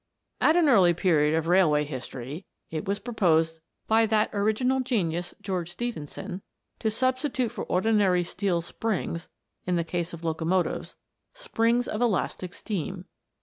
[0.41, 5.35] "At an early period of railway history, it was pro posed by that original genius
[5.43, 6.41] George Stephenson
[6.79, 9.29] to substitute for ordinary steel springs,
[9.67, 10.95] in the case of locomotives,
[11.35, 13.05] springs of elastic steam.